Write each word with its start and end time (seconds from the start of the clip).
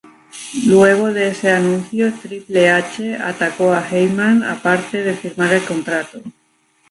Luego 0.65 1.13
de 1.13 1.27
ese 1.27 1.51
anuncio, 1.51 2.11
Triple 2.11 2.71
H 2.71 3.15
atacó 3.17 3.71
a 3.71 3.87
Heyman 3.87 4.41
aparte 4.41 5.03
de 5.03 5.15
firmar 5.15 5.53
el 5.53 5.63
contrato. 5.63 6.19